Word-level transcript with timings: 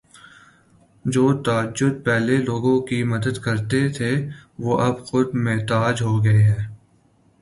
جو 1.05 1.25
تاجر 1.43 1.91
پہلے 2.05 2.37
لوگوں 2.39 2.79
کی 2.81 3.01
مدد 3.03 3.37
کرتے 3.43 3.87
تھے 3.89 4.11
وہ 4.59 4.79
اب 4.81 5.05
خود 5.05 5.35
محتاج 5.39 6.01
ہوگئے 6.01 6.41
ہیں 6.43 6.67